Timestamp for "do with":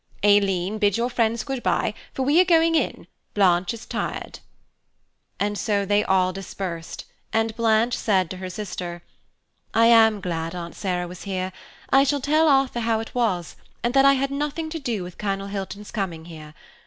14.79-15.19